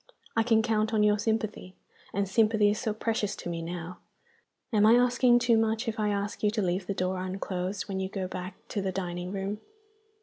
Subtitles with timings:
[0.35, 1.75] I can count on your sympathy
[2.11, 3.99] and sympathy is so precious to me now!
[4.73, 7.99] Am I asking too much, if I ask you to leave the door unclosed when
[7.99, 9.61] you go back to the dining room?